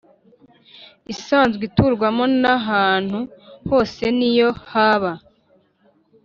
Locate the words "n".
2.41-2.43, 4.17-4.19